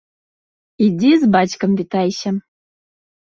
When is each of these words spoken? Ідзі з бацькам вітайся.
Ідзі 0.85 1.11
з 1.25 1.29
бацькам 1.35 1.71
вітайся. 1.81 2.29